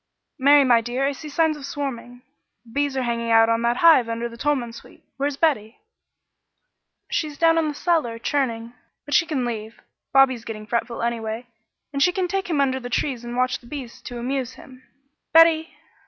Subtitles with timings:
[0.39, 2.23] "Mary, my dear, I see signs of swarming.
[2.65, 5.03] The bees are hanging out on that hive under the Tolman Sweet.
[5.17, 5.77] Where's Betty?"
[7.11, 8.73] "She's down cellar churning,
[9.05, 9.79] but she can leave.
[10.11, 11.45] Bobby's getting fretful, anyway,
[11.93, 14.81] and she can take him under the trees and watch the bees and amuse him.
[15.33, 15.69] Betty!"